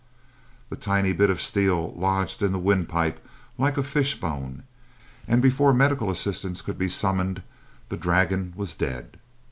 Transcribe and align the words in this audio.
The 0.69 0.75
tiny 0.75 1.13
bit 1.13 1.29
of 1.29 1.39
steel 1.39 1.93
lodged 1.95 2.41
in 2.41 2.51
the 2.53 2.57
windpipe 2.57 3.19
like 3.59 3.77
a 3.77 3.83
fishbone, 3.83 4.63
and 5.27 5.43
before 5.43 5.75
medical 5.75 6.09
assistance 6.09 6.63
could 6.63 6.79
be 6.79 6.89
summoned 6.89 7.43
the 7.89 7.97
dragon 7.97 8.51
was 8.57 8.73
dead. 8.75 9.19